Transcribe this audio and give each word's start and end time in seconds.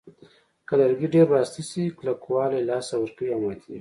که 0.67 0.73
لرګي 0.79 1.07
ډېر 1.13 1.25
وراسته 1.29 1.61
شي 1.69 1.83
کلکوالی 1.99 2.59
له 2.61 2.65
لاسه 2.69 2.93
ورکوي 2.97 3.29
او 3.33 3.39
ماتېږي. 3.45 3.69